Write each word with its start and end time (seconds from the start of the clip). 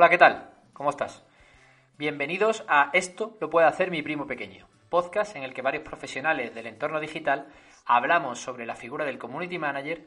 Hola, 0.00 0.10
¿qué 0.10 0.18
tal? 0.18 0.48
¿Cómo 0.74 0.90
estás? 0.90 1.24
Bienvenidos 1.96 2.64
a 2.68 2.90
Esto 2.92 3.36
lo 3.40 3.50
puede 3.50 3.66
hacer 3.66 3.90
mi 3.90 4.00
primo 4.00 4.28
pequeño, 4.28 4.68
podcast 4.88 5.34
en 5.34 5.42
el 5.42 5.52
que 5.52 5.60
varios 5.60 5.82
profesionales 5.82 6.54
del 6.54 6.68
entorno 6.68 7.00
digital 7.00 7.48
hablamos 7.84 8.38
sobre 8.38 8.64
la 8.64 8.76
figura 8.76 9.04
del 9.04 9.18
community 9.18 9.58
manager 9.58 10.06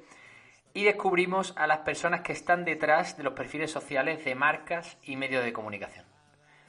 y 0.74 0.86
descubrimos 0.86 1.54
a 1.58 1.68
las 1.68 1.80
personas 1.80 2.22
que 2.22 2.32
están 2.32 2.64
detrás 2.64 3.18
de 3.18 3.24
los 3.24 3.34
perfiles 3.34 3.70
sociales 3.70 4.24
de 4.24 4.34
marcas 4.34 4.98
y 5.04 5.18
medios 5.18 5.44
de 5.44 5.52
comunicación. 5.52 6.06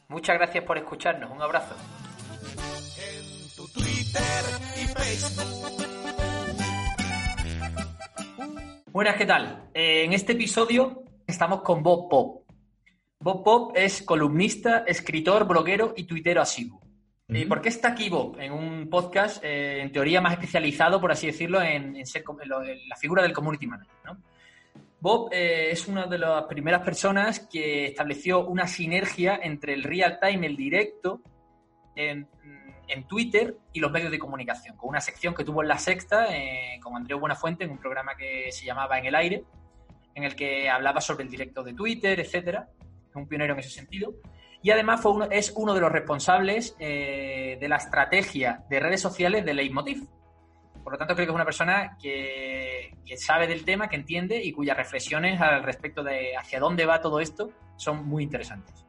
Muchas 0.08 0.36
gracias 0.36 0.64
por 0.64 0.76
escucharnos, 0.76 1.30
un 1.30 1.42
abrazo. 1.42 1.76
Buenas, 8.90 9.14
¿qué 9.14 9.26
tal? 9.26 9.70
Eh, 9.72 10.06
en 10.06 10.12
este 10.12 10.32
episodio 10.32 11.04
estamos 11.24 11.62
con 11.62 11.84
Bob 11.84 12.08
Pop. 12.10 12.41
Bob 13.22 13.44
Pop 13.44 13.72
es 13.76 14.02
columnista, 14.02 14.78
escritor, 14.84 15.46
bloguero 15.46 15.94
y 15.96 16.04
tuitero 16.04 16.42
asiduo. 16.42 16.80
¿Y 17.28 17.44
por 17.44 17.62
qué 17.62 17.68
está 17.68 17.88
aquí 17.88 18.10
Bob? 18.10 18.36
En 18.40 18.52
un 18.52 18.90
podcast, 18.90 19.42
eh, 19.44 19.80
en 19.80 19.92
teoría, 19.92 20.20
más 20.20 20.32
especializado, 20.32 21.00
por 21.00 21.12
así 21.12 21.28
decirlo, 21.28 21.62
en, 21.62 22.04
ser, 22.04 22.24
en 22.42 22.88
la 22.88 22.96
figura 22.96 23.22
del 23.22 23.32
community 23.32 23.66
manager. 23.68 23.94
¿no? 24.04 24.18
Bob 24.98 25.30
eh, 25.32 25.70
es 25.70 25.86
una 25.86 26.06
de 26.06 26.18
las 26.18 26.44
primeras 26.44 26.82
personas 26.82 27.40
que 27.40 27.86
estableció 27.86 28.44
una 28.44 28.66
sinergia 28.66 29.38
entre 29.40 29.72
el 29.74 29.84
real 29.84 30.18
time, 30.20 30.44
el 30.44 30.56
directo, 30.56 31.22
en, 31.94 32.28
Twitter 33.08 33.56
y 33.72 33.80
los 33.80 33.90
medios 33.90 34.10
de 34.10 34.18
comunicación, 34.18 34.76
con 34.76 34.90
una 34.90 35.00
sección 35.00 35.34
que 35.34 35.44
tuvo 35.44 35.62
en 35.62 35.68
La 35.68 35.78
Sexta 35.78 36.26
eh, 36.36 36.78
con 36.82 36.94
Andreu 36.94 37.18
Buenafuente 37.18 37.64
en 37.64 37.70
un 37.70 37.78
programa 37.78 38.14
que 38.16 38.52
se 38.52 38.66
llamaba 38.66 38.98
En 38.98 39.06
el 39.06 39.14
Aire, 39.14 39.44
en 40.14 40.24
el 40.24 40.36
que 40.36 40.68
hablaba 40.68 41.00
sobre 41.00 41.24
el 41.24 41.30
directo 41.30 41.62
de 41.62 41.72
Twitter, 41.72 42.20
etcétera. 42.20 42.68
Es 43.12 43.16
un 43.16 43.28
pionero 43.28 43.52
en 43.52 43.60
ese 43.60 43.68
sentido. 43.68 44.14
Y 44.62 44.70
además 44.70 45.02
fue 45.02 45.12
uno, 45.12 45.28
es 45.30 45.52
uno 45.54 45.74
de 45.74 45.82
los 45.82 45.92
responsables 45.92 46.74
eh, 46.78 47.58
de 47.60 47.68
la 47.68 47.76
estrategia 47.76 48.64
de 48.70 48.80
redes 48.80 49.02
sociales 49.02 49.44
de 49.44 49.52
Leitmotiv. 49.52 50.06
Por 50.82 50.94
lo 50.94 50.98
tanto, 50.98 51.14
creo 51.14 51.26
que 51.26 51.30
es 51.30 51.34
una 51.34 51.44
persona 51.44 51.98
que, 52.00 52.90
sabe 53.16 53.46
del 53.46 53.66
tema, 53.66 53.88
que 53.88 53.96
entiende 53.96 54.42
y 54.42 54.52
cuyas 54.52 54.78
reflexiones 54.78 55.38
al 55.42 55.62
respecto 55.62 56.02
de 56.02 56.34
hacia 56.36 56.58
dónde 56.58 56.86
va 56.86 57.02
todo 57.02 57.20
esto 57.20 57.50
son 57.76 58.06
muy 58.06 58.22
interesantes. 58.22 58.86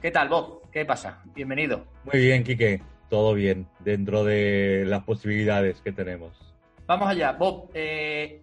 ¿Qué 0.00 0.10
tal, 0.10 0.28
Bob? 0.28 0.68
¿Qué 0.72 0.84
pasa? 0.84 1.22
Bienvenido. 1.26 1.86
Muy 2.04 2.20
bien, 2.20 2.42
Quique. 2.42 2.82
Todo 3.08 3.34
bien, 3.34 3.68
dentro 3.78 4.24
de 4.24 4.84
las 4.86 5.04
posibilidades 5.04 5.80
que 5.82 5.92
tenemos. 5.92 6.32
Vamos 6.86 7.08
allá. 7.08 7.32
Bob, 7.32 7.70
eh, 7.74 8.42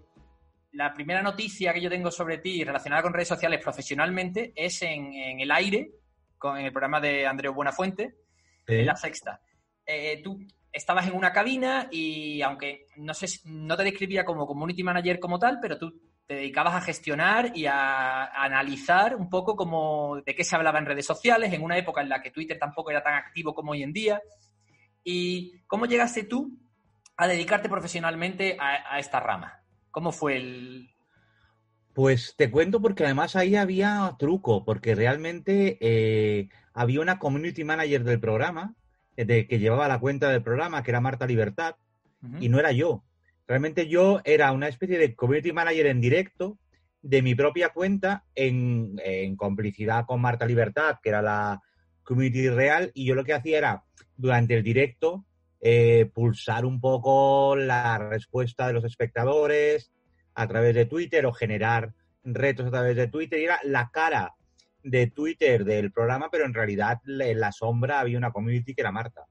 la 0.71 0.93
primera 0.93 1.21
noticia 1.21 1.73
que 1.73 1.81
yo 1.81 1.89
tengo 1.89 2.11
sobre 2.11 2.37
ti 2.37 2.63
relacionada 2.63 3.01
con 3.01 3.13
redes 3.13 3.27
sociales 3.27 3.61
profesionalmente 3.61 4.53
es 4.55 4.81
en, 4.81 5.13
el 5.39 5.51
aire, 5.51 5.91
con, 6.37 6.57
en 6.57 6.65
el 6.65 6.71
programa 6.71 6.99
de 7.01 7.25
Andreu 7.25 7.53
Buenafuente, 7.53 8.15
en 8.67 8.85
la 8.85 8.95
sexta. 8.95 9.41
Eh, 9.85 10.21
tú 10.23 10.39
estabas 10.71 11.07
en 11.07 11.15
una 11.15 11.33
cabina 11.33 11.87
y 11.91 12.41
aunque 12.41 12.85
no 12.97 13.13
sé, 13.13 13.27
no 13.45 13.75
te 13.75 13.83
describía 13.83 14.23
como 14.23 14.45
community 14.45 14.83
manager 14.83 15.19
como 15.19 15.39
tal, 15.39 15.59
pero 15.59 15.77
tú 15.77 15.99
te 16.29 16.35
dedicabas 16.35 16.75
a 16.75 16.81
gestionar 16.81 17.51
y 17.55 17.65
a, 17.65 18.25
analizar 18.25 19.15
un 19.15 19.31
poco 19.31 19.55
como 19.55 20.21
de 20.23 20.35
qué 20.35 20.43
se 20.43 20.55
hablaba 20.55 20.77
en 20.77 20.85
redes 20.85 21.07
sociales, 21.07 21.51
en 21.51 21.63
una 21.63 21.75
época 21.75 22.01
en 22.01 22.09
la 22.09 22.21
que 22.21 22.29
Twitter 22.29 22.59
tampoco 22.59 22.91
era 22.91 23.01
tan 23.01 23.15
activo 23.15 23.55
como 23.55 23.71
hoy 23.71 23.81
en 23.81 23.91
día. 23.91 24.21
¿Y 25.03 25.59
cómo 25.65 25.87
llegaste 25.87 26.25
tú 26.25 26.55
a 27.17 27.27
dedicarte 27.27 27.67
profesionalmente 27.67 28.57
a, 28.59 28.99
esta 28.99 29.19
rama? 29.19 29.58
¿Cómo 29.91 30.11
fue 30.11 30.37
el...? 30.37 30.89
Pues 31.93 32.35
te 32.37 32.49
cuento 32.49 32.81
porque 32.81 33.03
además 33.03 33.35
ahí 33.35 33.55
había 33.55 34.15
truco, 34.17 34.63
porque 34.63 34.95
realmente 34.95 35.77
eh, 35.81 36.49
había 36.73 37.01
una 37.01 37.19
community 37.19 37.63
manager 37.63 38.03
del 38.03 38.19
programa 38.19 38.75
de, 39.17 39.47
que 39.47 39.59
llevaba 39.59 39.87
la 39.87 39.99
cuenta 39.99 40.29
del 40.29 40.43
programa, 40.43 40.83
que 40.83 40.91
era 40.91 41.01
Marta 41.01 41.25
Libertad, 41.25 41.75
y 42.39 42.49
no 42.49 42.59
era 42.59 42.71
yo. 42.71 43.03
Realmente 43.47 43.87
yo 43.87 44.21
era 44.23 44.51
una 44.51 44.67
especie 44.67 44.97
de 44.97 45.15
community 45.15 45.51
manager 45.51 45.87
en 45.87 46.01
directo 46.01 46.57
de 47.01 47.21
mi 47.21 47.35
propia 47.35 47.69
cuenta 47.69 48.25
en, 48.35 48.95
complicidad 49.37 50.05
con 50.05 50.21
Marta 50.21 50.45
Libertad, 50.45 50.99
que 51.01 51.09
era 51.09 51.21
la 51.21 51.61
community 52.03 52.49
real, 52.49 52.91
y 52.93 53.05
yo 53.05 53.15
lo 53.15 53.23
que 53.23 53.33
hacía 53.33 53.57
era, 53.57 53.83
durante 54.17 54.55
el 54.55 54.63
directo, 54.63 55.25
eh, 55.61 56.09
pulsar 56.13 56.65
un 56.65 56.79
poco 56.79 57.55
la 57.55 57.97
respuesta 57.97 58.67
de 58.67 58.73
los 58.73 58.85
espectadores 58.85 59.91
a 60.35 60.47
través 60.47 60.75
de 60.75 60.85
Twitter 60.85 61.25
o 61.25 61.33
generar 61.33 61.93
retos 62.23 62.67
a 62.67 62.71
través 62.71 62.95
de 62.95 63.07
Twitter. 63.07 63.39
Y 63.39 63.45
era 63.45 63.59
la 63.63 63.89
cara 63.91 64.33
de 64.83 65.07
Twitter 65.07 65.65
del 65.65 65.91
programa, 65.91 66.29
pero 66.31 66.45
en 66.45 66.53
realidad 66.53 66.99
en 67.05 67.39
la 67.39 67.51
sombra 67.51 67.99
había 67.99 68.17
una 68.17 68.31
community 68.31 68.73
que 68.73 68.81
era 68.81 68.91
Marta. 68.91 69.25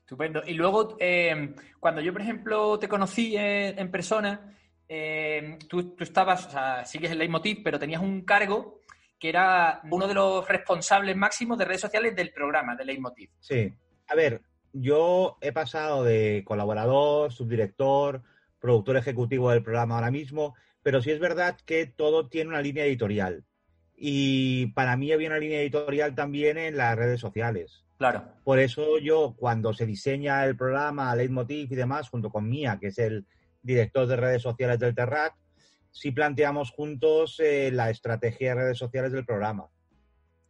Estupendo. 0.00 0.42
Y 0.46 0.54
luego, 0.54 0.96
eh, 0.98 1.54
cuando 1.78 2.00
yo, 2.00 2.12
por 2.12 2.22
ejemplo, 2.22 2.78
te 2.78 2.88
conocí 2.88 3.36
eh, 3.36 3.74
en 3.78 3.90
persona, 3.90 4.54
eh, 4.88 5.58
tú, 5.68 5.94
estabas, 6.00 6.46
o 6.48 6.50
sea, 6.50 6.84
sigues 6.84 7.12
el 7.12 7.18
Leitmotiv, 7.18 7.62
pero 7.62 7.78
tenías 7.78 8.02
un 8.02 8.22
cargo 8.22 8.80
que 9.18 9.28
era 9.28 9.80
uno 9.90 10.08
de 10.08 10.14
los 10.14 10.46
responsables 10.48 11.16
máximos 11.16 11.56
de 11.56 11.64
redes 11.64 11.80
sociales 11.80 12.16
del 12.16 12.32
programa, 12.32 12.74
de 12.74 12.84
Leitmotiv. 12.84 13.30
Sí. 13.38 13.72
A 14.08 14.14
ver, 14.16 14.42
yo 14.72 15.38
he 15.40 15.52
pasado 15.52 16.04
de 16.04 16.42
colaborador, 16.46 17.32
subdirector, 17.32 18.22
productor 18.58 18.96
ejecutivo 18.96 19.50
del 19.50 19.62
programa 19.62 19.96
ahora 19.96 20.10
mismo, 20.10 20.54
pero 20.82 21.02
sí 21.02 21.10
es 21.10 21.20
verdad 21.20 21.58
que 21.64 21.86
todo 21.86 22.28
tiene 22.28 22.50
una 22.50 22.62
línea 22.62 22.84
editorial. 22.84 23.44
Y 23.96 24.66
para 24.68 24.96
mí 24.96 25.12
había 25.12 25.28
una 25.28 25.38
línea 25.38 25.60
editorial 25.60 26.14
también 26.14 26.58
en 26.58 26.76
las 26.76 26.96
redes 26.96 27.20
sociales. 27.20 27.84
Claro. 27.98 28.24
Por 28.42 28.58
eso 28.58 28.98
yo, 28.98 29.36
cuando 29.38 29.72
se 29.74 29.86
diseña 29.86 30.44
el 30.44 30.56
programa, 30.56 31.14
Leitmotiv 31.14 31.70
y 31.70 31.76
demás, 31.76 32.08
junto 32.08 32.30
con 32.30 32.48
Mía, 32.48 32.78
que 32.80 32.88
es 32.88 32.98
el 32.98 33.26
director 33.62 34.06
de 34.06 34.16
redes 34.16 34.42
sociales 34.42 34.78
del 34.80 34.94
Terrat, 34.94 35.34
sí 35.92 36.10
planteamos 36.10 36.70
juntos 36.70 37.38
eh, 37.38 37.70
la 37.72 37.90
estrategia 37.90 38.50
de 38.50 38.62
redes 38.62 38.78
sociales 38.78 39.12
del 39.12 39.24
programa. 39.24 39.68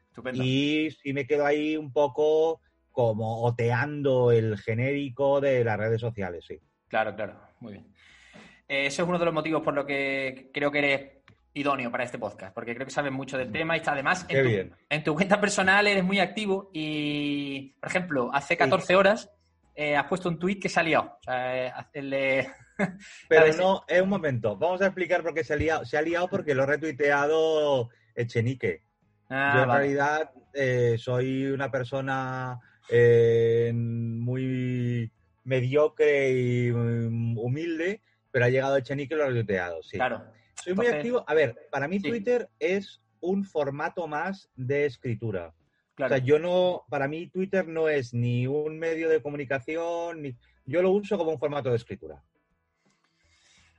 Estupendo. 0.08 0.42
Y 0.42 0.90
sí 1.02 1.12
me 1.12 1.26
quedo 1.26 1.44
ahí 1.44 1.76
un 1.76 1.92
poco 1.92 2.60
como 2.92 3.42
oteando 3.42 4.30
el 4.30 4.58
genérico 4.58 5.40
de 5.40 5.64
las 5.64 5.78
redes 5.78 6.00
sociales, 6.00 6.44
sí. 6.46 6.60
Claro, 6.88 7.16
claro, 7.16 7.40
muy 7.60 7.72
bien. 7.72 7.86
Eh, 8.68 8.86
ese 8.86 9.02
es 9.02 9.08
uno 9.08 9.18
de 9.18 9.24
los 9.24 9.34
motivos 9.34 9.62
por 9.62 9.74
lo 9.74 9.84
que 9.84 10.50
creo 10.52 10.70
que 10.70 10.78
eres 10.78 11.10
idóneo 11.54 11.90
para 11.90 12.04
este 12.04 12.18
podcast, 12.18 12.54
porque 12.54 12.74
creo 12.74 12.86
que 12.86 12.92
sabes 12.92 13.12
mucho 13.12 13.36
del 13.36 13.48
mm. 13.48 13.52
tema 13.52 13.76
y 13.76 13.80
está 13.80 13.92
además 13.92 14.26
en 14.28 15.04
tu, 15.04 15.14
cuenta 15.14 15.40
personal 15.40 15.86
eres 15.86 16.04
muy 16.04 16.20
activo 16.20 16.70
y, 16.72 17.74
por 17.80 17.90
ejemplo, 17.90 18.30
hace 18.32 18.56
14 18.56 18.96
horas 18.96 19.30
eh, 19.74 19.96
has 19.96 20.06
puesto 20.06 20.28
un 20.28 20.38
tweet 20.38 20.60
que 20.60 20.68
salió. 20.68 21.02
O 21.02 21.22
sea, 21.22 21.88
eh, 21.94 22.46
Pero 23.28 23.56
no, 23.56 23.84
es 23.86 24.02
un 24.02 24.08
momento, 24.08 24.56
vamos 24.56 24.80
a 24.82 24.86
explicar 24.86 25.22
por 25.22 25.34
qué 25.34 25.44
se 25.44 25.54
ha 25.54 25.56
liado. 25.56 25.84
Se 25.84 25.96
ha 25.96 26.02
liado 26.02 26.28
porque 26.28 26.54
lo 26.54 26.62
ha 26.62 26.66
retuiteado 26.66 27.90
Echenique. 28.14 28.82
Ah, 29.28 29.52
Yo 29.54 29.62
en 29.62 29.70
realidad 29.70 30.30
eh, 30.52 30.96
soy 30.98 31.46
una 31.46 31.70
persona 31.70 32.58
muy 33.74 35.10
mediocre 35.44 36.30
y 36.32 36.72
mm, 36.72 37.38
humilde, 37.38 38.00
pero 38.30 38.44
ha 38.44 38.48
llegado 38.48 38.76
Echenique 38.76 39.14
y 39.14 39.18
lo 39.18 39.24
ha 39.24 39.28
retuiteado, 39.28 39.82
sí. 39.82 39.96
Claro. 39.96 40.22
Soy 40.62 40.74
muy 40.74 40.86
activo. 40.86 41.24
A 41.26 41.34
ver, 41.34 41.68
para 41.70 41.88
mí 41.88 42.00
Twitter 42.00 42.48
es 42.58 43.00
un 43.20 43.44
formato 43.44 44.06
más 44.06 44.50
de 44.54 44.86
escritura. 44.86 45.54
O 45.98 46.08
sea, 46.08 46.18
yo 46.18 46.38
no, 46.38 46.84
para 46.88 47.06
mí 47.06 47.28
Twitter 47.28 47.66
no 47.68 47.88
es 47.88 48.14
ni 48.14 48.46
un 48.46 48.78
medio 48.78 49.08
de 49.08 49.22
comunicación, 49.22 50.22
ni, 50.22 50.36
yo 50.64 50.82
lo 50.82 50.90
uso 50.90 51.18
como 51.18 51.30
un 51.30 51.38
formato 51.38 51.70
de 51.70 51.76
escritura. 51.76 52.22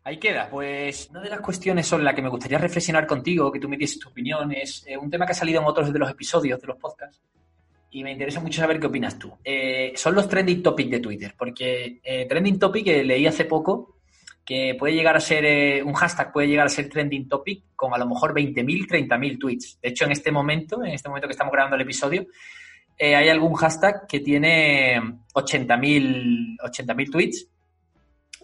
Ahí 0.04 0.18
queda. 0.18 0.50
Pues 0.50 1.10
una 1.10 1.22
de 1.22 1.30
las 1.30 1.40
cuestiones 1.40 1.88
sobre 1.88 2.04
la 2.04 2.14
que 2.14 2.22
me 2.22 2.30
gustaría 2.30 2.58
reflexionar 2.58 3.08
contigo, 3.08 3.52
que 3.52 3.60
tú 3.60 3.70
me 3.70 3.78
dieses 3.78 4.00
tu 4.00 4.10
opinión, 4.10 4.52
es 4.52 4.86
eh, 4.86 4.98
un 4.98 5.10
tema 5.10 5.26
que 5.26 5.32
ha 5.32 5.36
salido 5.36 5.62
en 5.62 5.68
otros 5.68 5.92
de 5.92 6.00
los 6.00 6.12
episodios 6.12 6.60
de 6.60 6.68
los 6.68 6.78
podcasts 6.78 7.22
y 7.94 8.04
me 8.04 8.12
interesa 8.12 8.40
mucho 8.40 8.60
saber 8.60 8.80
qué 8.80 8.88
opinas 8.88 9.18
tú. 9.20 9.32
Eh, 9.44 9.94
son 9.96 10.16
los 10.16 10.28
trending 10.28 10.64
topics 10.64 10.92
de 10.92 11.00
Twitter, 11.00 11.36
porque 11.38 12.02
eh, 12.04 12.26
trending 12.28 12.58
topic 12.58 12.88
leí 12.88 13.28
hace 13.28 13.46
poco 13.46 13.98
que 14.44 14.76
puede 14.78 14.96
llegar 14.96 15.16
a 15.16 15.20
ser 15.20 15.46
eh, 15.46 15.84
un 15.84 15.94
hashtag, 15.94 16.34
puede 16.34 16.48
llegar 16.48 16.66
a 16.66 16.70
ser 16.70 16.90
trending 16.90 17.30
topic 17.30 17.66
con 17.76 17.94
a 17.94 17.98
lo 17.98 18.08
mejor 18.08 18.34
20.000, 18.34 18.88
30.000 18.88 19.40
tweets. 19.40 19.80
De 19.80 19.90
hecho, 19.90 20.06
en 20.06 20.12
este 20.12 20.32
momento, 20.32 20.84
en 20.84 20.92
este 20.92 21.08
momento 21.08 21.28
que 21.28 21.34
estamos 21.34 21.54
grabando 21.54 21.76
el 21.76 21.84
episodio, 21.84 22.26
eh, 22.98 23.16
hay 23.16 23.30
algún 23.30 23.54
hashtag 23.54 24.08
que 24.08 24.20
tiene 24.20 25.00
80.000 25.34 26.58
80 26.64 26.96
tweets 27.12 27.48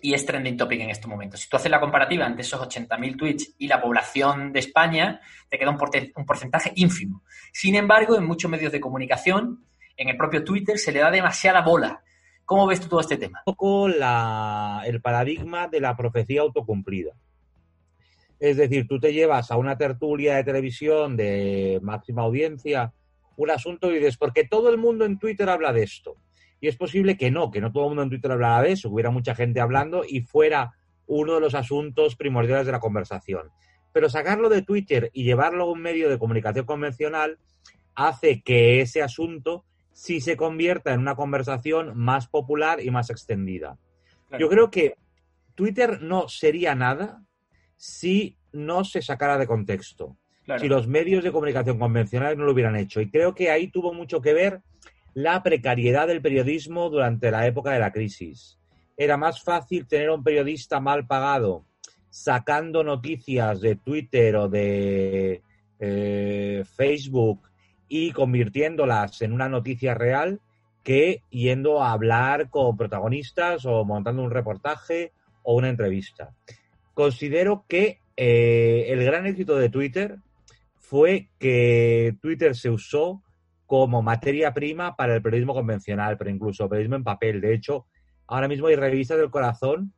y 0.01 0.13
es 0.13 0.25
trending 0.25 0.57
topic 0.57 0.81
en 0.81 0.89
este 0.89 1.07
momento. 1.07 1.37
Si 1.37 1.49
tú 1.49 1.57
haces 1.57 1.71
la 1.71 1.79
comparativa 1.79 2.25
entre 2.25 2.41
esos 2.41 2.59
80.000 2.59 3.17
tweets 3.17 3.55
y 3.57 3.67
la 3.67 3.81
población 3.81 4.51
de 4.51 4.59
España, 4.59 5.21
te 5.49 5.57
queda 5.57 5.69
un, 5.69 5.79
un 6.15 6.25
porcentaje 6.25 6.71
ínfimo. 6.75 7.23
Sin 7.51 7.75
embargo, 7.75 8.17
en 8.17 8.25
muchos 8.25 8.49
medios 8.49 8.71
de 8.71 8.79
comunicación, 8.79 9.65
en 9.97 10.09
el 10.09 10.17
propio 10.17 10.43
Twitter, 10.43 10.77
se 10.77 10.91
le 10.91 10.99
da 10.99 11.11
demasiada 11.11 11.61
bola 11.61 12.03
¿Cómo 12.49 12.65
ves 12.65 12.79
tú 12.81 12.87
todo 12.87 12.99
este 12.99 13.17
tema? 13.17 13.43
Un 13.45 13.53
poco 13.53 13.85
el 13.85 15.01
paradigma 15.03 15.67
de 15.67 15.79
la 15.79 15.95
profecía 15.95 16.41
autocumplida. 16.41 17.13
Es 18.39 18.57
decir, 18.57 18.87
tú 18.87 18.99
te 18.99 19.13
llevas 19.13 19.51
a 19.51 19.57
una 19.57 19.77
tertulia 19.77 20.35
de 20.35 20.43
televisión 20.43 21.15
de 21.15 21.77
máxima 21.83 22.23
audiencia 22.23 22.91
un 23.35 23.51
asunto 23.51 23.91
y 23.91 23.99
dices, 23.99 24.17
porque 24.17 24.45
todo 24.45 24.71
el 24.71 24.79
mundo 24.79 25.05
en 25.05 25.19
Twitter 25.19 25.47
habla 25.47 25.71
de 25.71 25.83
esto. 25.83 26.15
Y 26.61 26.67
es 26.67 26.75
posible 26.75 27.17
que 27.17 27.31
no, 27.31 27.51
que 27.51 27.61
no 27.61 27.71
todo 27.71 27.83
el 27.83 27.89
mundo 27.89 28.03
en 28.03 28.09
Twitter 28.09 28.31
hablara 28.31 28.63
de 28.63 28.73
eso, 28.73 28.89
hubiera 28.89 29.11
mucha 29.11 29.35
gente 29.35 29.61
hablando 29.61 30.03
y 30.07 30.21
fuera 30.21 30.73
uno 31.07 31.35
de 31.35 31.41
los 31.41 31.55
asuntos 31.55 32.15
primordiales 32.15 32.65
de 32.65 32.71
la 32.71 32.79
conversación. 32.79 33.49
Pero 33.91 34.09
sacarlo 34.09 34.49
de 34.49 34.61
Twitter 34.61 35.09
y 35.13 35.23
llevarlo 35.23 35.63
a 35.63 35.71
un 35.71 35.81
medio 35.81 36.09
de 36.09 36.19
comunicación 36.19 36.65
convencional 36.65 37.39
hace 37.95 38.41
que 38.41 38.81
ese 38.81 39.01
asunto 39.01 39.65
si 39.91 40.21
se 40.21 40.37
convierta 40.37 40.93
en 40.93 41.01
una 41.01 41.15
conversación 41.15 41.97
más 41.97 42.27
popular 42.27 42.79
y 42.81 42.89
más 42.89 43.09
extendida. 43.09 43.77
Yo 44.37 44.47
creo 44.47 44.71
que 44.71 44.95
Twitter 45.55 46.01
no 46.01 46.29
sería 46.29 46.73
nada 46.73 47.21
si 47.75 48.37
no 48.53 48.85
se 48.85 49.01
sacara 49.01 49.37
de 49.37 49.47
contexto, 49.47 50.15
si 50.59 50.69
los 50.69 50.87
medios 50.87 51.23
de 51.23 51.31
comunicación 51.33 51.77
convencionales 51.77 52.37
no 52.37 52.45
lo 52.45 52.53
hubieran 52.53 52.77
hecho. 52.77 53.01
Y 53.01 53.09
creo 53.09 53.35
que 53.35 53.51
ahí 53.51 53.67
tuvo 53.67 53.93
mucho 53.93 54.21
que 54.21 54.33
ver 54.33 54.61
la 55.13 55.41
precariedad 55.43 56.07
del 56.07 56.21
periodismo 56.21 56.89
durante 56.89 57.31
la 57.31 57.45
época 57.45 57.71
de 57.71 57.79
la 57.79 57.91
crisis. 57.91 58.57
Era 58.97 59.17
más 59.17 59.41
fácil 59.41 59.87
tener 59.87 60.09
un 60.09 60.23
periodista 60.23 60.79
mal 60.79 61.07
pagado 61.07 61.65
sacando 62.09 62.83
noticias 62.83 63.61
de 63.61 63.75
Twitter 63.75 64.35
o 64.35 64.49
de 64.49 65.41
eh, 65.79 66.63
Facebook 66.75 67.41
y 67.87 68.11
convirtiéndolas 68.11 69.21
en 69.21 69.33
una 69.33 69.47
noticia 69.47 69.93
real 69.93 70.39
que 70.83 71.23
yendo 71.29 71.83
a 71.83 71.91
hablar 71.91 72.49
con 72.49 72.77
protagonistas 72.77 73.65
o 73.65 73.85
montando 73.85 74.23
un 74.23 74.31
reportaje 74.31 75.11
o 75.43 75.55
una 75.55 75.69
entrevista. 75.69 76.31
Considero 76.93 77.65
que 77.67 77.99
eh, 78.17 78.87
el 78.89 79.03
gran 79.03 79.25
éxito 79.25 79.55
de 79.55 79.69
Twitter 79.69 80.17
fue 80.77 81.29
que 81.39 82.15
Twitter 82.21 82.55
se 82.55 82.69
usó 82.69 83.21
como 83.69 84.01
materia 84.01 84.51
prima 84.51 84.95
para 84.95 85.13
el 85.13 85.21
periodismo 85.21 85.53
convencional, 85.53 86.17
pero 86.17 86.31
incluso 86.31 86.67
periodismo 86.67 86.95
en 86.95 87.03
papel. 87.03 87.39
De 87.39 87.53
hecho, 87.53 87.85
ahora 88.25 88.47
mismo 88.47 88.65
hay 88.65 88.75
revistas 88.75 89.19
del 89.19 89.29
corazón 89.29 89.93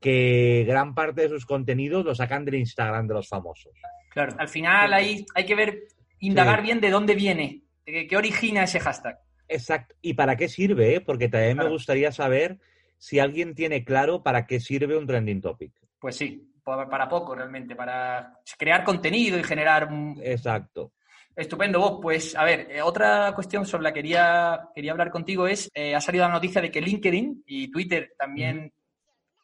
que 0.00 0.64
gran 0.64 0.94
parte 0.94 1.22
de 1.22 1.30
sus 1.30 1.44
contenidos 1.44 2.04
lo 2.04 2.14
sacan 2.14 2.44
del 2.44 2.54
Instagram 2.54 3.08
de 3.08 3.14
los 3.14 3.28
famosos. 3.28 3.72
Claro, 4.10 4.36
al 4.38 4.46
final 4.46 4.94
hay, 4.94 5.26
hay 5.34 5.44
que 5.44 5.56
ver 5.56 5.88
indagar 6.20 6.62
bien 6.62 6.80
de 6.80 6.88
dónde 6.90 7.16
viene, 7.16 7.64
de 7.84 8.06
qué 8.06 8.16
origina 8.16 8.62
ese 8.62 8.78
hashtag. 8.78 9.18
Exacto. 9.48 9.96
¿Y 10.00 10.14
para 10.14 10.36
qué 10.36 10.48
sirve? 10.48 10.94
Eh? 10.94 11.00
Porque 11.00 11.28
también 11.28 11.56
me 11.56 11.68
gustaría 11.68 12.12
saber 12.12 12.60
si 12.96 13.18
alguien 13.18 13.56
tiene 13.56 13.84
claro 13.84 14.22
para 14.22 14.46
qué 14.46 14.60
sirve 14.60 14.96
un 14.96 15.04
trending 15.08 15.40
topic. 15.40 15.72
Pues 15.98 16.14
sí, 16.14 16.48
para 16.62 17.08
poco 17.08 17.34
realmente, 17.34 17.74
para 17.74 18.38
crear 18.56 18.84
contenido 18.84 19.36
y 19.36 19.42
generar... 19.42 19.88
Exacto. 20.22 20.92
Estupendo, 21.36 21.78
vos. 21.78 21.98
Pues, 22.00 22.34
a 22.34 22.44
ver, 22.44 22.68
eh, 22.70 22.80
otra 22.80 23.32
cuestión 23.34 23.66
sobre 23.66 23.84
la 23.84 23.92
que 23.92 24.00
quería, 24.00 24.70
quería 24.74 24.92
hablar 24.92 25.10
contigo 25.10 25.46
es, 25.46 25.70
eh, 25.74 25.94
ha 25.94 26.00
salido 26.00 26.24
la 26.24 26.32
noticia 26.32 26.62
de 26.62 26.70
que 26.70 26.80
LinkedIn 26.80 27.44
y 27.46 27.70
Twitter 27.70 28.14
también 28.18 28.72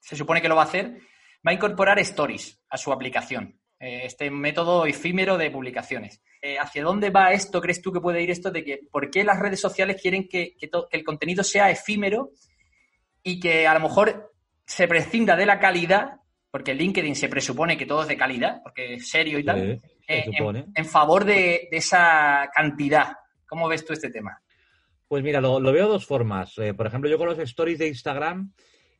se 0.00 0.16
supone 0.16 0.40
que 0.40 0.48
lo 0.48 0.56
va 0.56 0.62
a 0.62 0.66
hacer, 0.66 0.96
va 1.46 1.50
a 1.50 1.52
incorporar 1.52 1.98
stories 1.98 2.58
a 2.70 2.78
su 2.78 2.92
aplicación. 2.92 3.58
Eh, 3.78 4.06
este 4.06 4.30
método 4.30 4.86
efímero 4.86 5.36
de 5.36 5.50
publicaciones. 5.50 6.22
¿Hacia 6.60 6.82
dónde 6.82 7.10
va 7.10 7.32
esto? 7.32 7.60
¿Crees 7.60 7.80
tú 7.80 7.92
que 7.92 8.00
puede 8.00 8.20
ir 8.20 8.30
esto 8.30 8.50
de 8.50 8.64
que 8.64 8.80
por 8.90 9.08
qué 9.10 9.22
las 9.22 9.38
redes 9.38 9.60
sociales 9.60 10.00
quieren 10.02 10.26
que, 10.28 10.56
el 10.90 11.04
contenido 11.04 11.44
sea 11.44 11.70
efímero 11.70 12.30
y 13.22 13.38
que 13.38 13.68
a 13.68 13.74
lo 13.74 13.80
mejor 13.80 14.32
se 14.66 14.88
prescinda 14.88 15.36
de 15.36 15.46
la 15.46 15.60
calidad, 15.60 16.16
porque 16.50 16.74
LinkedIn 16.74 17.14
se 17.14 17.28
presupone 17.28 17.76
que 17.76 17.86
todo 17.86 18.02
es 18.02 18.08
de 18.08 18.16
calidad, 18.16 18.60
porque 18.64 18.94
es 18.94 19.08
serio 19.08 19.38
y 19.38 19.44
tal, 19.44 19.80
eh, 20.08 20.24
en, 20.74 20.84
favor 20.84 21.24
de, 21.24 21.68
esa 21.70 22.50
cantidad? 22.54 23.16
¿Cómo 23.46 23.68
ves 23.68 23.84
tú 23.84 23.92
este 23.92 24.10
tema? 24.10 24.40
Pues 25.08 25.22
mira, 25.22 25.40
lo, 25.40 25.60
veo 25.60 25.86
de 25.86 25.92
dos 25.92 26.06
formas. 26.06 26.54
por 26.76 26.86
ejemplo, 26.86 27.10
yo 27.10 27.18
con 27.18 27.28
los 27.28 27.38
stories 27.38 27.78
de 27.78 27.88
Instagram, 27.88 28.52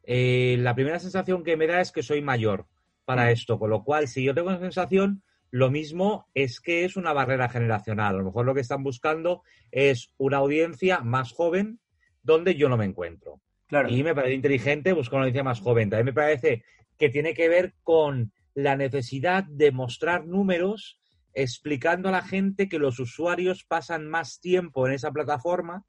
la 0.04 0.75
primera 0.75 0.99
sensación 0.99 1.43
que 1.43 1.56
me 1.56 1.66
da 1.66 1.81
es 1.81 1.90
que 1.90 2.02
soy 2.02 2.20
mayor 2.20 2.66
para 3.04 3.31
esto. 3.31 3.58
Con 3.58 3.70
lo 3.70 3.82
cual, 3.82 4.08
si 4.08 4.22
yo 4.22 4.34
tengo 4.34 4.49
una 4.49 4.58
sensación, 4.58 5.22
lo 5.50 5.70
mismo 5.70 6.28
es 6.34 6.60
que 6.60 6.84
es 6.84 6.96
una 6.96 7.12
barrera 7.12 7.48
generacional. 7.48 8.14
A 8.14 8.19
lo 8.19 8.25
mejor 8.25 8.46
lo 8.46 8.55
que 8.55 8.60
están 8.60 8.82
buscando 8.82 9.43
es 9.70 10.12
una 10.16 10.38
audiencia 10.38 11.00
más 11.00 11.32
joven 11.32 11.78
donde 12.22 12.55
yo 12.55 12.69
no 12.69 12.76
me 12.76 12.87
encuentro. 12.87 13.40
Y 13.88 14.02
me 14.02 14.14
parece 14.14 14.34
inteligente 14.34 14.93
buscar 14.93 15.16
una 15.16 15.25
audiencia 15.25 15.44
más 15.44 15.60
joven. 15.60 15.90
También 15.90 16.06
me 16.06 16.12
parece 16.12 16.64
que 16.98 17.08
tiene 17.08 17.34
que 17.34 17.48
ver 17.48 17.75
con 17.82 18.32
la 18.54 18.76
necesidad 18.76 19.44
de 19.44 19.72
mostrar 19.72 20.26
números 20.26 21.00
explicando 21.34 22.08
a 22.08 22.12
la 22.12 22.22
gente 22.22 22.69
que 22.69 22.78
los 22.78 22.99
usuarios 22.99 23.64
pasan 23.64 24.08
más 24.08 24.40
tiempo 24.40 24.87
en 24.87 24.93
esa 24.93 25.12
plataforma 25.12 25.84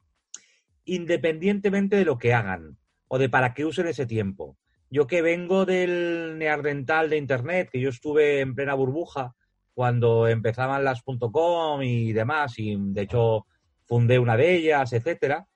independientemente 0.86 1.96
de 1.96 2.06
lo 2.06 2.18
que 2.18 2.34
hagan 2.34 2.78
o 3.08 3.18
de 3.18 3.30
para 3.30 3.54
qué 3.54 3.66
usen 3.66 3.88
ese 3.88 4.06
tiempo. 4.06 4.58
Yo 4.90 5.08
que 5.08 5.22
vengo 5.22 5.66
del 5.66 6.38
neardental 6.38 7.10
de 7.10 7.18
Internet, 7.18 7.70
que 7.72 7.80
yo 7.80 7.90
estuve 7.90 8.42
en 8.42 8.54
plena 8.54 8.74
burbuja 8.74 9.36
cuando 9.74 10.28
empezaban 10.28 10.84
las 10.84 11.02
.com 11.04 11.82
y 11.82 12.14
demás, 12.14 12.60
y 12.60 12.76
de 12.78 13.02
hecho 13.02 13.48
fundé 13.86 14.20
una 14.20 14.38
de 14.38 14.56
ellas, 14.56 14.94
etcétera. 14.94 15.48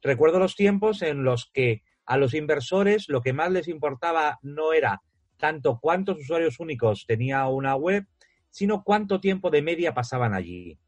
Recuerdo 0.00 0.38
los 0.38 0.54
tiempos 0.54 1.02
en 1.02 1.24
los 1.24 1.50
que 1.52 1.82
a 2.06 2.16
los 2.16 2.34
inversores 2.34 3.08
lo 3.08 3.20
que 3.22 3.32
más 3.32 3.50
les 3.50 3.68
importaba 3.68 4.38
no 4.42 4.72
era 4.72 5.02
tanto 5.44 5.78
cuántos 5.78 6.18
usuarios 6.18 6.58
únicos 6.58 7.04
tenía 7.06 7.46
una 7.48 7.76
web, 7.76 8.06
sino 8.48 8.82
cuánto 8.82 9.20
tiempo 9.20 9.50
de 9.50 9.60
media 9.60 9.92
pasaban 9.92 10.32
allí. 10.32 10.78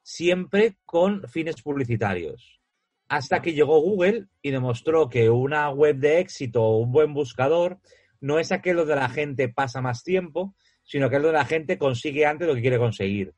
Siempre 0.00 0.78
con 0.86 1.28
fines 1.28 1.60
publicitarios 1.60 2.62
hasta 3.10 3.42
que 3.42 3.52
llegó 3.52 3.78
Google 3.82 4.28
y 4.40 4.52
demostró 4.52 5.10
que 5.10 5.28
una 5.28 5.68
web 5.68 5.96
de 5.96 6.20
éxito 6.20 6.62
o 6.62 6.78
un 6.78 6.92
buen 6.92 7.12
buscador 7.12 7.78
no 8.22 8.38
es 8.38 8.52
aquel 8.52 8.76
donde 8.76 8.96
la 8.96 9.10
gente 9.10 9.50
pasa 9.50 9.82
más 9.82 10.02
tiempo, 10.02 10.56
sino 10.82 11.04
aquel 11.04 11.20
donde 11.20 11.36
la 11.36 11.44
gente 11.44 11.76
consigue 11.76 12.24
antes 12.24 12.48
lo 12.48 12.54
que 12.54 12.62
quiere 12.62 12.78
conseguir. 12.78 13.34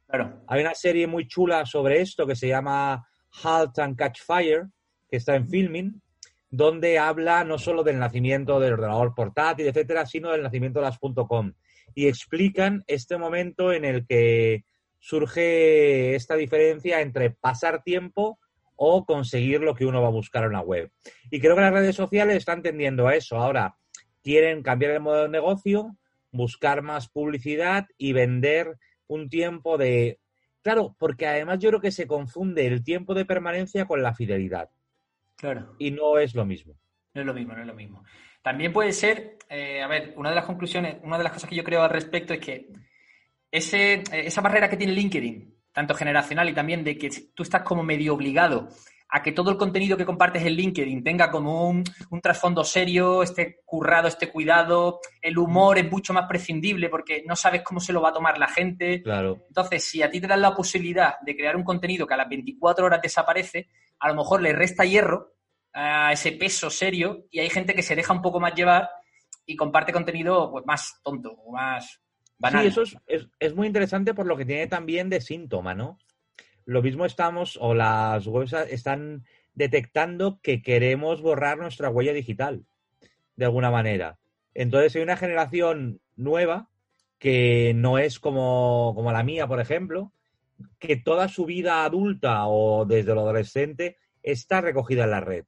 Hay 0.47 0.61
una 0.61 0.77
serie 0.77 1.09
muy 1.09 1.27
chula 1.27 1.67
sobre 1.67 2.03
esto 2.03 2.25
que 2.25 2.37
se 2.37 2.47
llama 2.47 3.05
Halt 3.43 3.81
and 3.81 3.97
Catch 3.97 4.21
Fire, 4.25 4.69
que 5.11 5.17
está 5.17 5.35
en 5.35 5.49
filming, 5.49 6.01
donde 6.51 6.99
habla 6.99 7.45
no 7.45 7.59
solo 7.59 7.83
del 7.83 7.99
nacimiento 7.99 8.61
del 8.61 8.75
ordenador 8.75 9.15
portátil, 9.15 9.67
etcétera, 9.67 10.07
sino 10.07 10.31
del 10.31 10.43
nacimiento 10.43 10.81
de 10.81 10.87
las 10.87 10.99
.com. 10.99 11.53
Y 11.95 12.09
explican 12.09 12.85
este 12.87 13.19
momento 13.19 13.73
en 13.73 13.85
el 13.85 14.07
que 14.07 14.65
surge 14.99 16.15
esta 16.15 16.37
diferencia 16.37 17.01
entre 17.01 17.31
pasar 17.31 17.83
tiempo 17.83 18.39
o 18.77 19.07
conseguir 19.07 19.61
lo 19.61 19.75
que 19.75 19.87
uno 19.87 20.03
va 20.03 20.09
a 20.09 20.13
buscar 20.13 20.45
en 20.45 20.51
una 20.51 20.61
web. 20.61 20.91
Y 21.31 21.41
creo 21.41 21.55
que 21.55 21.63
las 21.63 21.73
redes 21.73 21.97
sociales 21.97 22.37
están 22.37 22.63
tendiendo 22.63 23.09
a 23.09 23.15
eso. 23.15 23.37
Ahora 23.37 23.77
quieren 24.23 24.63
cambiar 24.63 24.93
el 24.93 25.01
modo 25.01 25.23
de 25.23 25.29
negocio, 25.29 25.97
buscar 26.31 26.83
más 26.83 27.09
publicidad 27.09 27.87
y 27.97 28.13
vender 28.13 28.77
un 29.07 29.29
tiempo 29.29 29.79
de... 29.79 30.19
Claro, 30.63 30.97
porque 30.99 31.27
además 31.27 31.61
yo 31.61 31.71
creo 31.71 31.81
que 31.81 31.93
se 31.93 32.07
confunde 32.07 32.67
el 32.67 32.83
tiempo 32.83 33.15
de 33.15 33.25
permanencia 33.25 33.87
con 33.87 34.03
la 34.03 34.15
fidelidad. 34.15 34.69
Claro. 35.37 35.75
Y 35.79 35.91
no 35.91 36.19
es 36.19 36.35
lo 36.35 36.45
mismo. 36.45 36.75
No 37.15 37.21
es 37.21 37.27
lo 37.27 37.35
mismo, 37.35 37.55
no 37.55 37.61
es 37.61 37.67
lo 37.67 37.75
mismo. 37.75 38.05
También 38.43 38.73
puede 38.73 38.93
ser, 38.93 39.39
eh, 39.49 39.83
a 39.83 39.89
ver, 39.89 40.15
una 40.17 40.31
de 40.31 40.37
las 40.37 40.45
conclusiones, 40.45 40.97
una 41.03 41.19
de 41.19 41.25
las 41.25 41.33
cosas 41.33 41.49
que 41.49 41.57
yo 41.57 41.65
creo 41.65 41.83
al 41.83 41.91
respecto 41.91 42.35
es 42.35 42.41
que 42.41 42.69
ese, 43.51 44.03
esa 44.13 44.41
barrera 44.41 44.69
que 44.69 44.77
tiene 44.77 44.93
LinkedIn 44.93 45.57
tanto 45.77 45.95
generacional 45.95 46.49
y 46.49 46.55
también 46.55 46.83
de 46.83 46.97
que 46.97 47.11
tú 47.35 47.43
estás 47.43 47.63
como 47.63 47.83
medio 47.83 48.15
obligado 48.15 48.71
a 49.11 49.23
que 49.23 49.33
todo 49.33 49.51
el 49.51 49.59
contenido 49.59 49.97
que 49.97 50.07
compartes 50.07 50.43
en 50.43 50.55
LinkedIn 50.55 51.05
tenga 51.05 51.31
como 51.31 51.69
un, 51.69 51.85
trasfondo 52.23 52.65
serio, 52.65 53.23
esté 53.23 53.61
currado, 53.65 54.09
esté 54.09 54.31
cuidado, 54.31 55.01
el 55.21 55.37
humor 55.37 55.79
es 55.79 55.91
mucho 55.91 56.15
más 56.15 56.27
prescindible 56.27 56.89
porque 56.89 57.23
no 57.27 57.37
sabes 57.37 57.61
cómo 57.63 57.79
se 57.79 57.93
lo 57.93 58.01
va 58.01 58.09
a 58.09 58.15
tomar 58.15 58.39
la 58.39 58.49
gente. 58.49 59.03
Claro. 59.03 59.45
Entonces, 59.49 59.85
si 59.85 60.03
a 60.03 60.11
ti 60.11 60.19
te 60.19 60.27
dan 60.27 60.41
la 60.41 60.55
posibilidad 60.55 61.21
de 61.21 61.37
crear 61.37 61.57
un 61.57 61.63
contenido 61.63 62.07
que 62.07 62.15
a 62.15 62.19
las 62.19 62.29
24 62.29 62.87
horas 62.87 63.03
desaparece, 63.03 63.69
a 63.99 64.09
lo 64.09 64.15
mejor 64.15 64.43
le 64.43 64.53
resta 64.53 64.85
hierro 64.85 65.35
a 65.73 66.13
ese 66.13 66.33
peso 66.33 66.71
serio 66.71 67.27
y 67.31 67.41
hay 67.41 67.51
gente 67.51 67.75
que 67.75 67.83
se 67.83 67.95
deja 67.95 68.13
un 68.13 68.23
poco 68.23 68.41
más 68.41 68.55
llevar 68.55 68.89
y 69.45 69.57
comparte 69.57 69.93
contenido 69.93 70.51
pues, 70.51 70.65
más 70.67 71.01
tonto 71.03 71.31
o 71.31 71.53
más 71.53 72.01
banal. 72.39 72.63
Sí, 72.63 72.69
eso 72.69 72.83
es, 73.07 73.29
es, 73.39 73.55
muy 73.55 73.67
interesante 73.67 74.15
por 74.15 74.27
lo 74.27 74.37
que 74.37 74.45
tiene 74.45 74.67
también 74.67 75.09
de 75.09 75.21
síntoma, 75.21 75.75
¿no? 75.75 75.99
Lo 76.65 76.83
mismo 76.83 77.07
estamos, 77.07 77.59
o 77.61 77.75
las 77.75 78.27
webs 78.27 78.53
están 78.53 79.25
detectando 79.55 80.41
que 80.43 80.63
queremos 80.63 81.23
borrar 81.23 81.59
nuestra 81.59 81.91
huella 81.91 82.13
digital, 82.13 82.67
de 83.37 83.45
alguna 83.45 83.71
manera. 83.71 84.19
Entonces 84.53 84.97
hay 84.97 85.03
una 85.03 85.17
generación 85.17 86.01
nueva 86.17 86.71
que 87.19 87.73
no 87.75 87.99
es 87.99 88.19
como, 88.19 88.93
como 88.95 89.13
la 89.13 89.23
mía, 89.23 89.47
por 89.47 89.61
ejemplo, 89.61 90.13
que 90.79 90.97
toda 90.97 91.29
su 91.29 91.45
vida 91.45 91.85
adulta 91.85 92.47
o 92.47 92.85
desde 92.85 93.15
lo 93.15 93.23
adolescente 93.23 93.99
está 94.23 94.61
recogida 94.61 95.05
en 95.05 95.11
la 95.11 95.21
red. 95.21 95.45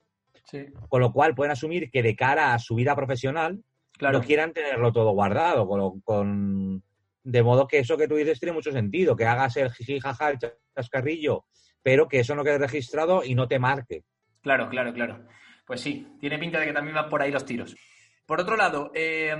Con 0.88 1.00
lo 1.00 1.12
cual 1.12 1.34
pueden 1.34 1.52
asumir 1.52 1.90
que 1.90 2.02
de 2.02 2.16
cara 2.16 2.54
a 2.54 2.58
su 2.58 2.74
vida 2.74 2.96
profesional 2.96 3.62
no 4.00 4.22
quieran 4.22 4.52
tenerlo 4.52 4.92
todo 4.92 5.10
guardado, 5.10 5.68
con, 6.04 6.82
de 7.22 7.42
modo 7.42 7.66
que 7.66 7.80
eso 7.80 7.96
que 7.98 8.08
tú 8.08 8.14
dices 8.14 8.38
tiene 8.38 8.54
mucho 8.54 8.72
sentido, 8.72 9.16
que 9.16 9.26
hagas 9.26 9.56
el 9.56 9.70
jiji, 9.70 10.00
jaja, 10.00 10.30
el 10.30 10.38
chascarrillo, 10.74 11.44
pero 11.82 12.08
que 12.08 12.20
eso 12.20 12.34
no 12.34 12.44
quede 12.44 12.58
registrado 12.58 13.24
y 13.24 13.34
no 13.34 13.48
te 13.48 13.58
marque. 13.58 14.04
Claro, 14.40 14.68
claro, 14.68 14.92
claro. 14.92 15.26
Pues 15.66 15.80
sí, 15.80 16.16
tiene 16.20 16.38
pinta 16.38 16.60
de 16.60 16.66
que 16.66 16.72
también 16.72 16.94
van 16.94 17.10
por 17.10 17.20
ahí 17.20 17.30
los 17.30 17.44
tiros. 17.44 17.76
Por 18.24 18.40
otro 18.40 18.56
lado, 18.56 18.90
eh, 18.94 19.34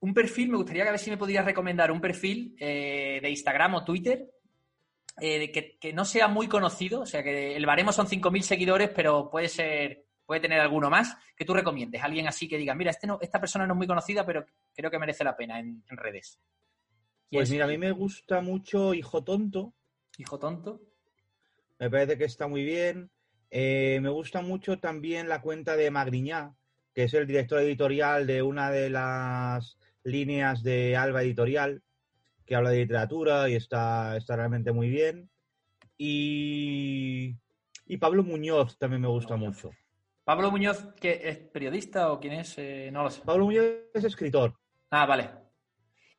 un 0.00 0.14
perfil, 0.14 0.50
me 0.50 0.56
gustaría 0.56 0.82
que 0.82 0.88
a 0.88 0.92
ver 0.92 1.00
si 1.00 1.10
me 1.10 1.16
podrías 1.16 1.44
recomendar 1.44 1.90
un 1.90 2.00
perfil 2.00 2.54
eh, 2.58 3.18
de 3.22 3.30
Instagram 3.30 3.74
o 3.74 3.84
Twitter 3.84 4.30
eh, 5.20 5.78
que, 5.80 5.92
no 5.92 6.04
sea 6.04 6.26
muy 6.26 6.48
conocido, 6.48 7.02
o 7.02 7.06
sea 7.06 7.22
que 7.22 7.54
el 7.54 7.66
baremo 7.66 7.92
son 7.92 8.06
5.000 8.06 8.42
seguidores, 8.42 8.90
pero 8.90 9.30
puede 9.30 9.48
ser, 9.48 10.06
puede 10.26 10.40
tener 10.40 10.58
alguno 10.58 10.90
más, 10.90 11.16
que 11.36 11.44
tú 11.44 11.54
recomiendes. 11.54 12.02
Alguien 12.02 12.26
así 12.26 12.48
que 12.48 12.58
diga, 12.58 12.74
mira, 12.74 12.90
este 12.90 13.06
no, 13.06 13.18
esta 13.20 13.40
persona 13.40 13.66
no 13.66 13.74
es 13.74 13.78
muy 13.78 13.86
conocida, 13.86 14.26
pero 14.26 14.44
creo 14.74 14.90
que 14.90 14.98
merece 14.98 15.22
la 15.22 15.36
pena 15.36 15.60
en, 15.60 15.84
redes. 15.90 16.40
Pues 17.30 17.50
mira, 17.50 17.64
a 17.64 17.68
mí 17.68 17.78
me 17.78 17.92
gusta 17.92 18.40
mucho 18.40 18.92
Hijo 18.92 19.22
Tonto. 19.22 19.74
Hijo 20.18 20.38
Tonto. 20.38 20.80
Me 21.78 21.90
parece 21.90 22.18
que 22.18 22.24
está 22.24 22.48
muy 22.48 22.64
bien. 22.64 23.10
Eh, 23.50 24.00
me 24.02 24.08
gusta 24.08 24.40
mucho 24.40 24.78
también 24.78 25.28
la 25.28 25.40
cuenta 25.40 25.76
de 25.76 25.90
Magriñá, 25.90 26.56
que 26.92 27.04
es 27.04 27.14
el 27.14 27.26
director 27.26 27.60
editorial 27.60 28.26
de 28.26 28.42
una 28.42 28.70
de 28.70 28.90
las 28.90 29.78
líneas 30.02 30.64
de 30.64 30.96
Alba 30.96 31.22
Editorial, 31.22 31.83
que 32.46 32.54
habla 32.54 32.70
de 32.70 32.78
literatura 32.78 33.48
y 33.48 33.54
está, 33.54 34.16
está 34.16 34.36
realmente 34.36 34.72
muy 34.72 34.88
bien. 34.88 35.30
Y, 35.96 37.34
Pablo 38.00 38.22
Muñoz 38.22 38.76
también 38.78 39.02
me 39.02 39.08
gusta 39.08 39.36
mucho. 39.36 39.70
¿Pablo 40.24 40.50
Muñoz 40.50 40.94
que 41.00 41.20
es 41.22 41.38
periodista 41.38 42.12
o 42.12 42.18
quién 42.18 42.34
es? 42.34 42.54
Eh, 42.58 42.90
no 42.92 43.04
lo 43.04 43.10
sé. 43.10 43.22
Pablo 43.24 43.44
Muñoz 43.44 43.64
es 43.92 44.04
escritor. 44.04 44.54
Ah, 44.90 45.06
vale. 45.06 45.30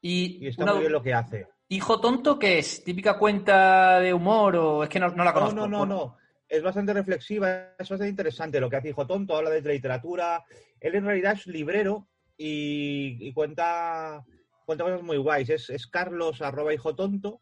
Y, 0.02 0.48
está 0.48 0.66
muy 0.66 0.82
bien 0.82 0.92
lo 0.92 1.02
que 1.02 1.14
hace. 1.14 1.48
¿Hijo 1.68 2.00
tonto 2.00 2.38
qué 2.38 2.60
es? 2.60 2.84
¿Típica 2.84 3.18
cuenta 3.18 4.00
de 4.00 4.14
humor 4.14 4.56
o 4.56 4.84
es 4.84 4.90
que 4.90 5.00
no, 5.00 5.10
la 5.10 5.34
conozco? 5.34 5.56
No, 5.56 5.68
no, 5.68 5.86
no, 5.86 5.86
no. 5.86 6.18
Es 6.48 6.62
bastante 6.62 6.94
reflexiva, 6.94 7.74
es 7.78 7.90
bastante 7.90 8.08
interesante 8.08 8.60
lo 8.60 8.70
que 8.70 8.76
hace 8.76 8.90
Hijo 8.90 9.08
Tonto, 9.08 9.36
habla 9.36 9.50
de 9.50 9.62
literatura. 9.62 10.46
Él 10.80 10.94
en 10.94 11.06
realidad 11.06 11.34
es 11.34 11.48
librero 11.48 12.08
y 12.38 13.34
cuenta 13.34 14.24
cuenta 14.66 14.84
cosas 14.84 15.04
muy 15.04 15.18
guays. 15.18 15.50
Es, 15.50 15.88
Carlos 15.88 16.42
arroba 16.42 16.74
hijo 16.74 16.96
tonto 16.96 17.42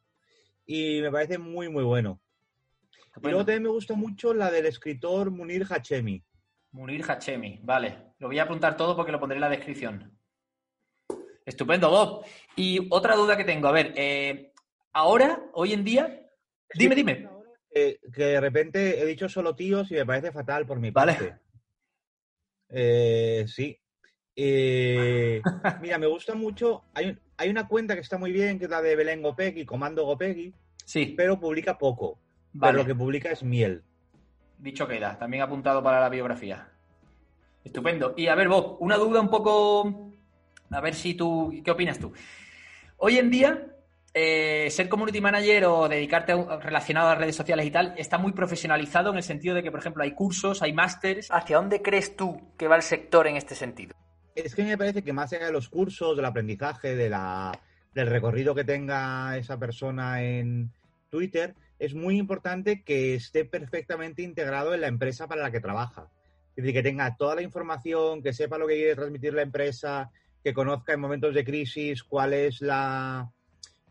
y 0.66 1.02
me 1.02 1.12
parece 1.12 1.38
muy, 1.38 1.70
muy 1.70 1.84
bueno. 1.84 2.22
Y 3.22 3.28
luego 3.28 3.46
también 3.46 3.64
me 3.64 3.70
gusta 3.70 3.94
mucho 3.94 4.34
la 4.34 4.50
del 4.50 4.66
escritor 4.66 5.32
Munir 5.32 5.66
Hachemi. 5.70 6.24
Munir 6.72 7.04
Hachemi, 7.08 7.60
vale. 7.64 8.14
Lo 8.20 8.28
voy 8.28 8.40
a 8.40 8.44
apuntar 8.44 8.76
todo 8.76 8.96
porque 8.96 9.12
lo 9.12 9.20
pondré 9.20 9.38
en 9.38 9.42
la 9.42 9.50
descripción. 9.50 10.18
Estupendo, 11.46 11.90
Bob. 11.90 12.26
Y 12.56 12.88
otra 12.90 13.16
duda 13.16 13.38
que 13.38 13.44
tengo, 13.44 13.68
a 13.68 13.72
ver, 13.72 13.94
eh, 13.96 14.52
ahora, 14.94 15.44
hoy 15.54 15.74
en 15.74 15.84
día, 15.84 16.28
dime, 16.74 16.96
dime. 16.96 17.30
que 17.72 18.00
de 18.16 18.42
repente 18.42 19.00
he 19.00 19.06
dicho 19.06 19.30
solo 19.30 19.56
tíos 19.56 19.92
y 19.92 19.96
me 19.96 20.06
parece 20.06 20.32
fatal 20.32 20.66
por 20.66 20.80
mi 20.80 20.92
parte. 20.92 21.24
Vale. 21.24 21.40
Eh, 22.70 23.46
sí, 23.48 23.80
eh, 24.36 25.42
mira, 25.82 25.98
me 25.98 26.08
gusta 26.08 26.36
mucho. 26.36 26.84
Hay, 26.94 27.18
hay, 27.38 27.50
una 27.50 27.68
cuenta 27.68 27.96
que 27.96 28.02
está 28.02 28.18
muy 28.18 28.32
bien, 28.32 28.58
que 28.58 28.66
es 28.66 28.72
la 28.72 28.82
de 28.82 28.96
Belén 28.96 29.22
Gopegui, 29.22 29.66
Comando 29.66 30.06
Gopegui. 30.06 30.54
Sí. 30.86 31.14
Pero 31.16 31.40
publica 31.40 31.78
poco. 31.78 32.20
Pero 32.60 32.74
lo 32.74 32.86
que 32.86 32.96
publica 32.96 33.32
es 33.32 33.44
miel. 33.44 33.84
Dicho 34.58 34.88
queda, 34.88 35.18
también 35.18 35.44
apuntado 35.44 35.82
para 35.84 36.00
la 36.00 36.10
biografía. 36.10 36.70
Estupendo. 37.64 38.14
Y 38.18 38.28
a 38.28 38.36
ver, 38.36 38.48
Bob, 38.48 38.78
una 38.80 38.98
duda 38.98 39.22
un 39.22 39.30
poco. 39.30 40.12
A 40.70 40.82
ver 40.82 40.94
si 40.94 41.14
tú. 41.14 41.54
¿Qué 41.64 41.72
opinas 41.72 42.00
tú? 42.00 42.14
Hoy 42.98 43.18
en 43.18 43.30
día, 43.30 43.68
eh, 44.14 44.70
ser 44.70 44.90
community 44.90 45.22
manager 45.22 45.66
o 45.66 45.90
dedicarte 45.90 46.34
relacionado 46.62 47.08
a 47.08 47.12
las 47.12 47.20
redes 47.20 47.36
sociales 47.36 47.66
y 47.66 47.72
tal 47.72 47.96
está 47.98 48.18
muy 48.18 48.32
profesionalizado 48.32 49.10
en 49.10 49.18
el 49.18 49.24
sentido 49.24 49.56
de 49.56 49.64
que, 49.64 49.72
por 49.72 49.80
ejemplo, 49.80 50.04
hay 50.04 50.12
cursos, 50.12 50.62
hay 50.62 50.74
másters. 50.74 51.30
¿Hacia 51.32 51.58
dónde 51.58 51.82
crees 51.82 52.16
tú 52.16 52.54
que 52.58 52.68
va 52.68 52.76
el 52.76 52.84
sector 52.84 53.28
en 53.28 53.38
este 53.38 53.56
sentido? 53.56 53.96
Es 54.36 54.56
que 54.56 54.64
me 54.64 54.78
parece 54.78 55.04
que 55.04 55.14
más 55.14 55.32
allá 55.34 55.48
de 55.48 55.52
los 55.52 55.70
cursos, 55.70 56.16
del 56.16 56.26
aprendizaje, 56.26 56.96
de 56.96 57.10
la, 57.10 57.60
del 57.94 58.08
recorrido 58.08 58.56
que 58.56 58.64
tenga 58.64 59.38
esa 59.38 59.58
persona 59.58 60.24
en 60.24 60.72
Twitter, 61.10 61.56
es 61.80 61.94
muy 61.94 62.18
importante 62.18 62.84
que 62.84 63.16
esté 63.16 63.46
perfectamente 63.46 64.22
integrado 64.22 64.74
en 64.74 64.82
la 64.82 64.88
empresa 64.88 65.28
para 65.28 65.42
la 65.42 65.52
que 65.52 65.60
trabaja. 65.60 66.10
Es 66.56 66.64
decir, 66.64 66.74
que 66.74 66.84
tenga 66.84 67.16
toda 67.18 67.36
la 67.36 67.42
información, 67.42 68.22
que 68.22 68.34
sepa 68.34 68.58
lo 68.58 68.68
que 68.68 68.76
quiere 68.76 68.96
transmitir 68.96 69.34
la 69.34 69.42
empresa, 69.42 70.12
que 70.44 70.54
conozca 70.54 70.94
en 70.94 71.00
momentos 71.00 71.34
de 71.34 71.44
crisis 71.44 72.04
cuál 72.04 72.34
es 72.34 72.62
la 72.62 73.32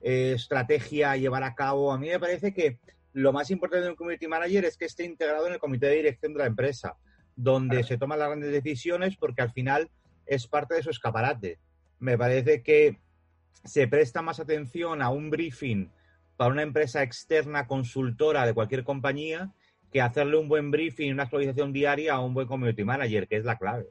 eh, 0.01 0.33
estrategia 0.35 1.13
a 1.13 1.17
llevar 1.17 1.43
a 1.43 1.55
cabo. 1.55 1.93
A 1.93 1.99
mí 1.99 2.09
me 2.09 2.21
parece 2.21 2.53
que 2.53 2.79
lo 3.15 3.33
más 3.33 3.51
importante 3.51 3.85
de 3.85 3.91
un 3.91 3.97
community 3.97 4.27
manager 4.27 4.65
es 4.65 4.77
que 4.77 4.87
esté 4.87 5.05
integrado 5.05 5.47
en 5.47 5.55
el 5.55 5.59
comité 5.59 5.87
de 5.87 5.97
dirección 5.97 6.33
de 6.33 6.39
la 6.39 6.47
empresa, 6.47 6.97
donde 7.37 7.83
se 7.85 7.99
toman 7.99 8.19
las 8.19 8.29
grandes 8.29 8.53
decisiones, 8.53 9.17
porque 9.17 9.43
al 9.43 9.53
final 9.53 9.91
es 10.27 10.47
parte 10.47 10.75
de 10.75 10.83
su 10.83 10.91
escaparate. 10.91 11.59
Me 11.99 12.19
parece 12.19 12.63
que 12.63 12.99
se 13.65 13.87
presta 13.87 14.23
más 14.23 14.41
atención 14.41 15.03
a 15.03 15.11
un 15.11 15.31
briefing 15.31 15.91
para 16.37 16.51
una 16.51 16.63
empresa 16.63 17.03
externa 17.03 17.67
consultora 17.67 18.47
de 18.47 18.55
cualquier 18.55 18.85
compañía 18.85 19.53
que 19.93 20.01
hacerle 20.01 20.39
un 20.39 20.49
buen 20.49 20.71
briefing, 20.71 21.13
una 21.13 21.25
actualización 21.25 21.73
diaria 21.73 22.15
a 22.15 22.21
un 22.21 22.35
buen 22.35 22.49
community 22.49 22.83
manager, 22.83 23.29
que 23.29 23.37
es 23.37 23.45
la 23.45 23.59
clave. 23.59 23.89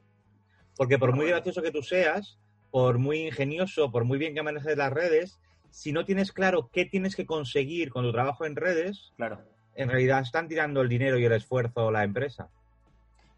Porque 0.76 0.98
por 0.98 1.14
muy 1.14 1.26
gracioso 1.26 1.62
que 1.62 1.70
tú 1.70 1.82
seas, 1.82 2.38
por 2.70 2.98
muy 2.98 3.26
ingenioso, 3.26 3.90
por 3.92 4.04
muy 4.04 4.18
bien 4.18 4.34
que 4.34 4.42
manejes 4.42 4.76
las 4.76 4.92
redes, 4.92 5.38
si 5.70 5.92
no 5.92 6.04
tienes 6.04 6.32
claro 6.32 6.70
qué 6.72 6.84
tienes 6.84 7.14
que 7.14 7.24
conseguir 7.24 7.90
con 7.90 8.04
tu 8.04 8.12
trabajo 8.12 8.44
en 8.44 8.56
redes, 8.56 9.12
claro. 9.16 9.40
en 9.76 9.88
realidad 9.88 10.20
están 10.20 10.48
tirando 10.48 10.80
el 10.80 10.88
dinero 10.88 11.18
y 11.18 11.24
el 11.24 11.32
esfuerzo 11.32 11.90
la 11.90 12.04
empresa. 12.04 12.48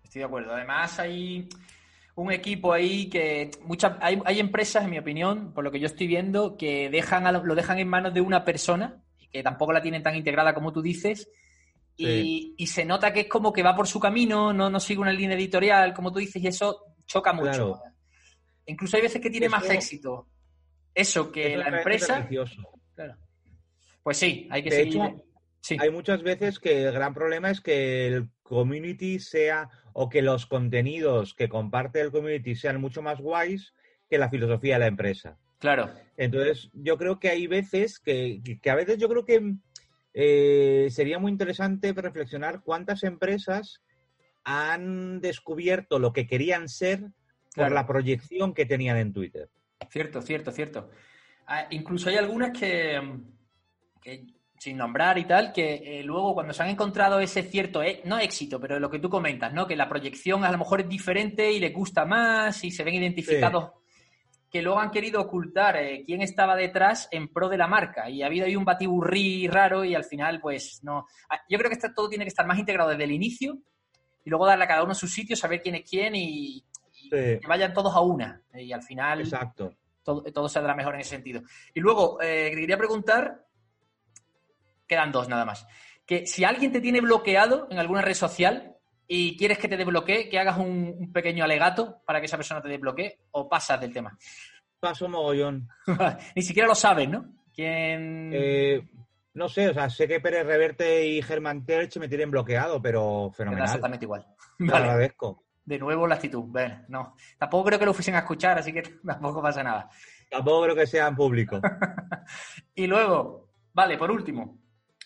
Estoy 0.03 0.21
de 0.21 0.27
acuerdo. 0.27 0.55
Además, 0.55 0.99
hay 0.99 1.49
un 2.17 2.33
equipo 2.33 2.73
ahí 2.73 3.09
que 3.09 3.51
muchas 3.63 3.97
hay, 4.01 4.21
hay, 4.25 4.39
empresas, 4.39 4.85
en 4.85 4.91
mi 4.91 4.99
opinión, 4.99 5.53
por 5.53 5.65
lo 5.65 5.71
que 5.71 5.81
yo 5.81 5.87
estoy 5.87 6.07
viendo, 6.07 6.57
que 6.57 6.89
dejan 6.91 7.25
lo 7.47 7.55
dejan 7.55 7.79
en 7.79 7.89
manos 7.89 8.15
de 8.15 8.21
una 8.21 8.45
persona, 8.45 9.03
que 9.33 9.43
tampoco 9.43 9.73
la 9.73 9.83
tienen 9.83 10.03
tan 10.03 10.15
integrada 10.15 10.55
como 10.55 10.73
tú 10.73 10.81
dices, 10.81 11.29
y, 11.97 12.67
se 12.67 12.85
nota 12.85 13.13
que 13.13 13.21
es 13.21 13.29
como 13.29 13.53
que 13.53 13.63
va 13.63 13.77
por 13.77 13.87
su 13.87 14.01
camino, 14.01 14.53
no, 14.53 14.71
no 14.71 14.81
sigue 14.81 15.01
una 15.01 15.13
línea 15.13 15.37
editorial, 15.37 15.93
como 15.93 16.13
tú 16.13 16.19
dices, 16.19 16.43
y 16.43 16.47
eso 16.47 16.95
choca 17.07 17.33
mucho. 17.33 17.81
Incluso 18.67 18.97
hay 18.97 19.03
veces 19.03 19.21
que 19.21 19.31
tiene 19.31 19.49
más 19.49 19.69
éxito 19.69 20.29
eso 20.95 21.31
que 21.31 21.57
la 21.57 21.69
empresa. 21.69 22.29
Claro. 22.95 23.17
Pues 24.03 24.17
sí, 24.17 24.49
hay 24.51 24.63
que 24.63 24.71
seguir. 24.71 25.01
Hay 25.79 25.91
muchas 25.91 26.23
veces 26.23 26.59
que 26.59 26.85
el 26.85 26.93
gran 26.93 27.15
problema 27.15 27.51
es 27.51 27.61
que 27.61 28.07
el 28.07 28.29
community 28.45 29.19
sea 29.19 29.69
o 29.93 30.09
que 30.09 30.23
los 30.23 30.47
contenidos 30.47 31.35
que 31.35 31.49
comparte 31.49 32.01
el 32.01 32.13
community 32.13 32.55
sean 32.55 32.81
mucho 32.81 33.03
más 33.03 33.21
guays 33.21 33.75
que 34.09 34.19
la 34.19 34.31
filosofía 34.31 34.75
de 34.75 34.81
la 34.81 34.87
empresa. 34.87 35.37
Claro. 35.59 35.91
Entonces, 36.17 36.71
yo 36.73 36.97
creo 36.97 37.19
que 37.19 37.31
hay 37.31 37.47
veces 37.49 37.99
que, 37.99 38.41
que 38.63 38.71
a 38.71 38.75
veces 38.75 38.99
yo 38.99 39.09
creo 39.09 39.25
que 39.25 39.55
eh, 40.13 40.89
sería 40.91 41.19
muy 41.19 41.33
interesante 41.33 41.93
reflexionar 41.93 42.61
cuántas 42.63 43.03
empresas 43.03 43.83
han 44.45 45.21
descubierto 45.21 45.99
lo 45.99 46.13
que 46.13 46.27
querían 46.27 46.69
ser 46.69 47.11
por 47.57 47.73
la 47.73 47.87
proyección 47.87 48.53
que 48.53 48.67
tenían 48.67 48.99
en 48.99 49.13
Twitter. 49.13 49.49
Cierto, 49.91 50.21
cierto, 50.23 50.53
cierto. 50.53 50.91
Ah, 51.47 51.67
incluso 51.71 52.11
hay 52.11 52.17
algunas 52.17 52.57
que, 52.57 53.01
que 54.03 54.27
sin 54.65 54.79
nombrar 54.79 55.19
y 55.19 55.27
tal, 55.27 55.53
que 55.53 55.75
eh, 55.75 56.03
luego 56.03 56.33
cuando 56.33 56.55
se 56.55 56.63
han 56.63 56.71
encontrado 56.71 57.21
ese 57.21 57.43
cierto, 57.43 57.83
eh, 57.83 58.01
no 58.05 58.19
éxito, 58.19 58.59
pero 58.59 58.81
lo 58.81 58.89
que 58.89 58.99
tú 58.99 59.11
comentas, 59.11 59.53
¿no? 59.53 59.67
Que 59.67 59.77
la 59.77 59.91
proyección 59.91 60.43
a 60.43 60.51
lo 60.51 60.57
mejor 60.57 60.81
es 60.81 60.89
diferente 60.89 61.53
y 61.53 61.61
les 61.61 61.71
gusta 61.71 62.07
más 62.07 62.65
y 62.65 62.71
se 62.71 62.83
ven 62.83 62.95
identificados, 62.95 63.73
que 64.51 64.63
luego 64.63 64.81
han 64.81 64.91
querido 64.91 65.21
ocultar 65.21 65.77
eh, 65.77 66.03
quién 66.07 66.23
estaba 66.23 66.57
detrás 66.57 67.09
en 67.11 67.29
pro 67.29 67.51
de 67.51 67.59
la 67.59 67.67
marca 67.67 68.09
y 68.09 68.23
ha 68.23 68.27
habido 68.27 68.47
ahí 68.47 68.57
un 68.57 68.65
batiburrí 68.65 69.49
raro 69.49 69.85
y 69.85 69.95
al 69.95 70.05
final, 70.05 70.41
pues 70.41 70.81
no. 70.83 71.05
Ah, 71.29 71.43
yo 71.47 71.59
creo 71.59 71.69
que 71.69 71.77
esto 71.77 71.93
todo 71.95 72.09
tiene 72.09 72.25
que 72.25 72.31
estar 72.31 72.47
más 72.47 72.59
integrado 72.59 72.89
desde 72.89 73.05
el 73.05 73.13
inicio 73.13 73.59
y 74.25 74.31
luego 74.31 74.47
darle 74.47 74.65
a 74.65 74.69
cada 74.69 74.83
uno 74.83 74.95
su 74.95 75.09
sitio, 75.09 75.37
saber 75.37 75.61
quién 75.61 75.75
es 75.75 75.91
quién 75.91 76.15
y, 76.15 76.65
que 77.11 77.39
vayan 77.47 77.75
todos 77.75 77.95
a 77.95 78.01
una. 78.01 78.41
Y 78.55 78.73
al 78.73 78.83
final 78.83 79.21
Exacto. 79.21 79.75
Todo, 80.03 80.23
todo 80.23 80.49
saldrá 80.49 80.75
mejor 80.75 80.95
en 80.95 81.01
ese 81.01 81.11
sentido. 81.11 81.43
Y 81.75 81.81
luego, 81.81 82.19
eh, 82.23 82.51
quería 82.55 82.79
preguntar, 82.79 83.44
quedan 84.87 85.13
dos 85.13 85.29
nada 85.29 85.45
más, 85.45 85.67
que 86.07 86.27
si 86.27 86.45
alguien 86.45 86.73
te 86.73 86.81
tiene 86.81 87.01
bloqueado 87.01 87.67
en 87.71 87.79
alguna 87.79 88.03
red 88.03 88.15
social 88.15 88.77
y 89.07 89.37
quieres 89.37 89.59
que 89.59 89.69
te 89.69 89.77
desbloquee, 89.77 90.29
que 90.29 90.39
hagas 90.39 90.59
un, 90.59 90.95
un 90.99 91.13
pequeño 91.13 91.45
alegato 91.45 92.03
para 92.07 92.21
que 92.21 92.27
esa 92.27 92.37
persona 92.37 92.63
te 92.63 92.69
desbloquee 92.69 93.19
o 93.33 93.49
pasas 93.49 93.81
del 93.81 93.93
tema. 93.93 94.17
Paso 94.81 95.09
mogollón. 95.09 95.69
Ni 96.37 96.43
siquiera 96.43 96.69
lo 96.69 96.75
sabes, 96.75 97.09
¿no? 97.09 97.27
¿Quién...? 97.55 98.31
Eh, 98.35 98.83
no 99.35 99.49
sé, 99.49 99.69
o 99.69 99.75
sea, 99.75 99.91
sé 99.91 100.07
que 100.07 100.21
Pérez 100.21 100.47
Reverte 100.47 101.07
y 101.07 101.21
Germán 101.23 101.65
Terch 101.65 101.97
me 101.99 102.09
tienen 102.09 102.31
bloqueado, 102.31 102.81
pero 102.81 103.31
fenomenal. 103.35 103.65
exactamente 103.65 104.05
igual. 104.05 104.25
Te 104.59 104.65
Vale. 104.65 104.85
agradezco. 104.87 105.43
De 105.65 105.79
nuevo 105.79 106.07
la 106.07 106.15
actitud. 106.17 106.45
Bueno, 106.47 106.85
no. 106.89 107.15
Tampoco 107.39 107.65
creo 107.65 107.79
que 107.79 107.87
lo 107.87 107.95
fuesen 107.95 108.15
a 108.15 108.19
escuchar, 108.21 108.59
así 108.59 108.73
que 108.73 108.83
tampoco 109.07 109.43
pasa 109.43 109.63
nada. 109.63 109.89
Tampoco 110.31 110.63
creo 110.65 110.77
que 110.77 110.87
sea 110.87 111.09
en 111.09 111.17
público. 111.17 111.61
Y 112.75 112.87
luego, 112.87 113.51
vale, 113.73 113.97
por 113.99 114.11
último, 114.11 114.59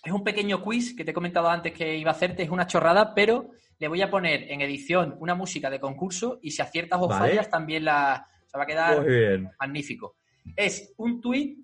es 0.05 0.13
un 0.13 0.23
pequeño 0.25 0.63
quiz 0.63 0.95
que 0.97 1.05
te 1.05 1.11
he 1.11 1.15
comentado 1.15 1.49
antes 1.49 1.73
que 1.73 1.97
iba 1.97 2.11
a 2.11 2.15
hacerte, 2.15 2.43
es 2.43 2.51
una 2.51 2.67
chorrada, 2.67 3.15
pero 3.15 3.51
le 3.79 3.89
voy 3.89 4.03
a 4.03 4.11
poner 4.11 4.51
en 4.51 4.61
edición 4.61 5.17
una 5.21 5.35
música 5.35 5.71
de 5.71 5.81
concurso 5.81 6.39
y 6.43 6.51
si 6.51 6.63
aciertas 6.63 7.01
o 7.01 7.09
Vale. 7.09 7.31
fallas 7.31 7.51
también 7.51 7.85
la 7.85 8.27
se 8.47 8.57
va 8.57 8.65
a 8.65 8.67
quedar 8.67 9.05
bien. 9.05 9.51
magnífico. 9.61 10.17
Es 10.57 10.95
un 10.97 11.21
tuit 11.21 11.59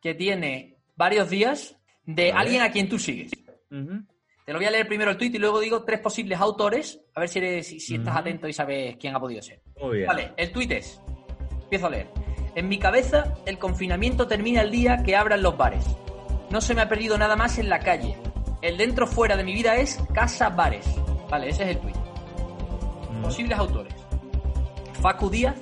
que 0.00 0.14
tiene 0.14 0.76
varios 0.94 1.30
días 1.30 1.76
de 2.04 2.30
Vale. 2.30 2.40
alguien 2.44 2.62
a 2.62 2.70
quien 2.70 2.88
tú 2.88 2.98
sigues. 2.98 3.30
Te 4.44 4.52
lo 4.52 4.58
voy 4.58 4.66
a 4.66 4.70
leer 4.70 4.86
primero 4.88 5.10
el 5.12 5.16
tuit 5.16 5.34
y 5.34 5.38
luego 5.38 5.60
digo 5.60 5.84
tres 5.84 6.00
posibles 6.00 6.38
autores, 6.40 7.00
a 7.14 7.20
ver 7.20 7.28
si, 7.28 7.38
eres- 7.38 7.66
si, 7.68 7.80
si 7.80 7.94
estás 7.94 8.16
atento 8.16 8.46
y 8.48 8.52
sabes 8.52 8.96
quién 8.98 9.14
ha 9.14 9.20
podido 9.20 9.40
ser. 9.40 9.62
Muy 9.80 9.98
bien. 9.98 10.08
Vale, 10.08 10.32
el 10.36 10.50
tuit 10.52 10.70
es, 10.72 11.00
empiezo 11.62 11.86
a 11.86 11.90
leer. 11.90 12.08
En 12.54 12.68
mi 12.68 12.78
cabeza, 12.78 13.34
el 13.46 13.58
confinamiento 13.58 14.26
termina 14.26 14.60
el 14.62 14.70
día 14.70 15.02
que 15.04 15.16
abran 15.16 15.42
los 15.42 15.56
bares. 15.56 15.86
No 16.52 16.60
se 16.60 16.74
me 16.74 16.82
ha 16.82 16.88
perdido 16.88 17.16
nada 17.16 17.34
más 17.34 17.58
en 17.58 17.70
la 17.70 17.78
calle. 17.78 18.14
El 18.60 18.76
dentro 18.76 19.06
fuera 19.06 19.36
de 19.36 19.42
mi 19.42 19.54
vida 19.54 19.76
es 19.76 19.98
casa 20.12 20.50
bares. 20.50 20.86
Vale, 21.30 21.48
ese 21.48 21.62
es 21.62 21.68
el 21.70 21.78
tuit. 21.78 21.96
Mm. 23.10 23.22
Posibles 23.22 23.58
autores. 23.58 23.94
Facu 25.00 25.30
Díaz. 25.30 25.56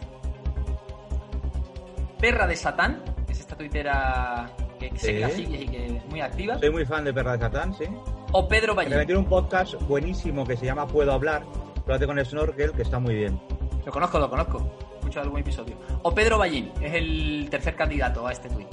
Perra 2.18 2.46
de 2.48 2.56
Satán, 2.56 3.02
que 3.24 3.32
es 3.32 3.40
esta 3.40 3.56
tuitera 3.56 4.50
que 4.80 4.90
la 5.20 5.30
Sí. 5.30 5.46
y 5.48 5.66
que 5.68 5.96
es 5.96 6.06
muy 6.06 6.20
activa. 6.20 6.58
Soy 6.58 6.70
muy 6.70 6.84
fan 6.84 7.04
de 7.04 7.14
Perra 7.14 7.32
de 7.34 7.38
Satán, 7.38 7.72
sí. 7.72 7.84
O 8.32 8.48
Pedro 8.48 8.74
Valle. 8.74 8.96
metieron 8.96 9.22
un 9.24 9.30
podcast 9.30 9.74
buenísimo 9.82 10.44
que 10.44 10.56
se 10.56 10.66
llama 10.66 10.88
Puedo 10.88 11.12
Hablar. 11.12 11.42
Lo 11.86 11.94
hace 11.94 12.06
con 12.06 12.22
Snorkel, 12.24 12.72
que 12.72 12.82
está 12.82 12.98
muy 12.98 13.14
bien. 13.14 13.40
Lo 13.86 13.92
conozco, 13.92 14.18
lo 14.18 14.28
conozco. 14.28 14.58
He 14.94 14.98
escuchado 14.98 15.24
algún 15.24 15.40
episodio. 15.40 15.76
O 16.02 16.12
Pedro 16.12 16.36
Ballín, 16.38 16.72
es 16.80 16.94
el 16.94 17.46
tercer 17.48 17.76
candidato 17.76 18.26
a 18.26 18.32
este 18.32 18.48
tuit. 18.50 18.68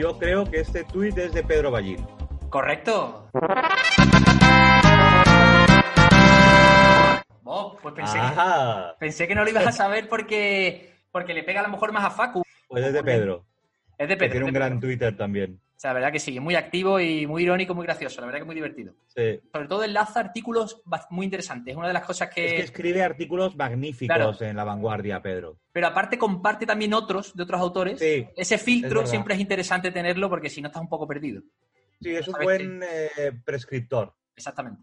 Yo 0.00 0.18
creo 0.18 0.50
que 0.50 0.60
este 0.60 0.82
tuit 0.84 1.18
es 1.18 1.34
de 1.34 1.42
Pedro 1.42 1.70
Ballín. 1.70 1.98
¿Correcto? 2.48 3.28
Bob, 7.42 7.78
pues 7.82 7.94
pensé, 7.94 8.18
que, 8.18 8.42
pensé 8.98 9.28
que 9.28 9.34
no 9.34 9.44
lo 9.44 9.50
ibas 9.50 9.66
a 9.66 9.72
saber 9.72 10.08
porque, 10.08 10.94
porque 11.12 11.34
le 11.34 11.42
pega 11.42 11.60
a 11.60 11.64
lo 11.64 11.68
mejor 11.68 11.92
más 11.92 12.04
a 12.04 12.10
Facu. 12.10 12.42
Pues 12.66 12.82
es 12.82 12.94
de 12.94 13.04
Pedro. 13.04 13.44
Es 13.98 14.08
de 14.08 14.14
Que 14.14 14.20
Pedro. 14.20 14.32
tiene 14.32 14.46
un 14.46 14.54
gran. 14.54 14.80
Twitter 14.80 15.14
también. 15.14 15.60
O 15.80 15.82
sea, 15.82 15.92
la 15.92 15.94
verdad 15.94 16.12
que 16.12 16.18
sí, 16.18 16.38
muy 16.40 16.56
activo 16.56 17.00
y 17.00 17.26
muy 17.26 17.42
irónico, 17.42 17.74
muy 17.74 17.86
gracioso. 17.86 18.20
La 18.20 18.26
verdad 18.26 18.40
que 18.40 18.44
muy 18.44 18.54
divertido. 18.54 18.92
Sí. 19.06 19.40
Sobre 19.50 19.66
todo 19.66 19.82
enlaza 19.82 20.20
artículos 20.20 20.82
muy 21.08 21.24
interesantes. 21.24 21.72
Es 21.72 21.76
una 21.78 21.86
de 21.86 21.94
las 21.94 22.04
cosas 22.04 22.28
que... 22.28 22.44
Es 22.44 22.52
que 22.52 22.62
escribe 22.64 23.02
artículos 23.02 23.56
magníficos 23.56 24.14
Claro. 24.14 24.36
en 24.40 24.56
La 24.58 24.64
Vanguardia, 24.64 25.22
Pedro. 25.22 25.56
Pero 25.72 25.86
aparte 25.86 26.18
comparte 26.18 26.66
también 26.66 26.92
otros 26.92 27.34
de 27.34 27.44
otros 27.44 27.58
autores. 27.58 27.98
Sí, 27.98 28.28
Ese 28.36 28.56
es 28.56 28.62
filtro 28.62 29.06
siempre 29.06 29.32
es 29.32 29.40
interesante 29.40 29.90
tenerlo 29.90 30.28
porque 30.28 30.50
si 30.50 30.60
no 30.60 30.68
estás 30.68 30.82
un 30.82 30.88
poco 30.90 31.08
perdido. 31.08 31.40
Sí, 31.98 32.14
es 32.14 32.28
un 32.28 32.34
buen 32.42 32.82
eh, 32.82 33.32
prescriptor. 33.42 34.14
Exactamente. 34.36 34.82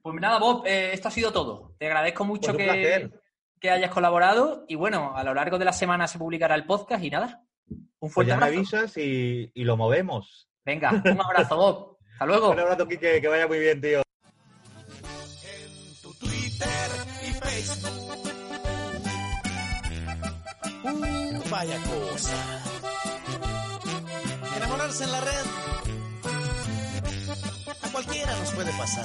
Pues 0.00 0.14
nada, 0.20 0.38
Bob, 0.38 0.64
eh, 0.64 0.90
esto 0.92 1.08
ha 1.08 1.10
sido 1.10 1.32
todo. 1.32 1.74
Te 1.76 1.86
agradezco 1.86 2.24
mucho 2.24 2.54
Pues 2.54 2.70
que, 2.70 3.10
que 3.58 3.70
hayas 3.70 3.90
colaborado 3.90 4.64
y 4.68 4.76
bueno, 4.76 5.16
a 5.16 5.24
lo 5.24 5.34
largo 5.34 5.58
de 5.58 5.64
la 5.64 5.72
semana 5.72 6.06
se 6.06 6.20
publicará 6.20 6.54
el 6.54 6.66
podcast 6.66 7.02
y 7.02 7.10
nada. 7.10 7.42
Un 7.68 7.88
Pues 7.98 8.12
fuerte 8.12 8.28
ya 8.30 8.36
me 8.36 8.44
abrazo. 8.46 8.58
avisas 8.76 8.96
y, 8.98 9.50
y 9.54 9.64
lo 9.64 9.76
movemos. 9.76 10.48
Venga, 10.64 10.90
un 11.04 11.20
abrazo, 11.20 11.56
Bob. 11.56 11.96
Hasta 12.12 12.26
luego. 12.26 12.50
Un 12.50 12.60
abrazo, 12.60 12.86
Quique, 12.88 13.20
que 13.20 13.28
vaya 13.28 13.46
muy 13.46 13.58
bien, 13.58 13.80
tío. 13.80 14.02
en 15.44 16.00
tu 16.02 16.12
Twitter 16.14 16.90
y 17.22 17.32
Facebook. 17.32 17.92
Uh, 20.84 21.50
vaya 21.50 21.78
cosa. 21.82 22.62
Enamorarse 24.56 25.04
en 25.04 25.12
la 25.12 25.20
red. 25.20 25.46
A 27.82 27.92
cualquiera 27.92 28.36
nos 28.38 28.52
puede 28.52 28.72
pasar. 28.72 29.04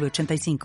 906985. 0.00 0.58